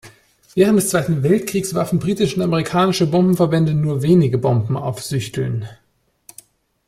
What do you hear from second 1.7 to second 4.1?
warfen britische und amerikanische Bomberverbände nur